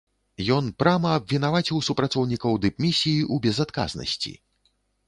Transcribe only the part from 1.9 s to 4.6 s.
супрацоўнікаў дыпмісіі ў безадказнасці.